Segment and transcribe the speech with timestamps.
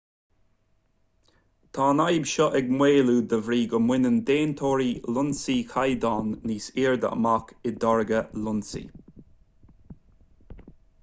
[1.77, 7.13] tá an fhadhb seo ag maolú de bhrí go mbaineann déantóirí lionsaí caighdeáin níos airde
[7.19, 8.85] amach i dtáirgeadh lionsaí